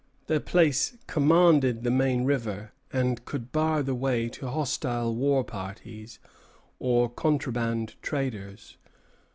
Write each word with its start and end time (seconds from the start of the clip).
The 0.25 0.39
place 0.39 0.97
commanded 1.05 1.83
the 1.83 1.91
main 1.91 2.23
river, 2.25 2.71
and 2.91 3.23
could 3.23 3.51
bar 3.51 3.83
the 3.83 3.93
way 3.93 4.29
to 4.29 4.47
hostile 4.49 5.13
war 5.13 5.43
parties 5.43 6.17
or 6.79 7.07
contraband 7.07 7.93
traders. 8.01 8.77